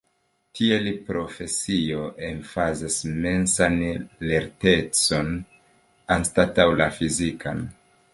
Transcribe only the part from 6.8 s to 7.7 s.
la fizikan.